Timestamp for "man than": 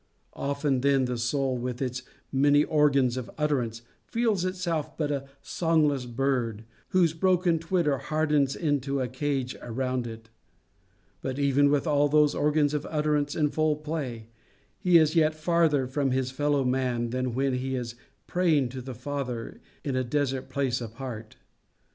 16.65-17.35